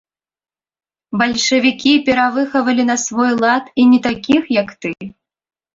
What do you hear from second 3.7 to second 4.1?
і не